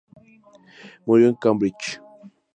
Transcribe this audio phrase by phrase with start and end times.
[1.05, 2.01] Murió en Cambridge.